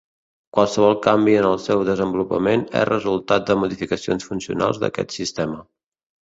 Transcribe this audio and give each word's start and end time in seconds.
Qualsevol 0.57 0.95
canvi 1.07 1.35
en 1.41 1.47
el 1.49 1.59
seu 1.65 1.83
desenvolupament 1.89 2.63
és 2.79 2.87
resultat 2.91 3.45
de 3.51 3.59
modificacions 3.65 4.27
funcionals 4.31 4.81
d'aquest 4.87 5.15
sistema. 5.21 5.63